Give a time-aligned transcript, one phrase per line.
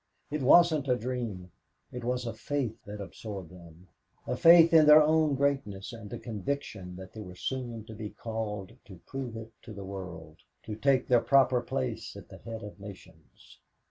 [0.31, 1.51] It wasn't a dream;
[1.91, 3.87] it was a faith that absorbed them
[4.25, 8.09] a faith in their own greatness and a conviction that they were soon to be
[8.09, 12.63] called to prove it to the world, to take their proper place at the head
[12.63, 13.59] of nations.